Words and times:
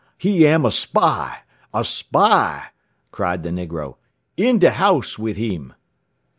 He 0.17 0.47
am 0.47 0.65
a 0.65 0.71
spy! 0.71 1.41
A 1.75 1.83
spy!" 1.85 2.69
cried 3.11 3.43
the 3.43 3.51
negro. 3.51 3.97
"In 4.35 4.57
de 4.57 4.71
house 4.71 5.19
with 5.19 5.37
him!" 5.37 5.75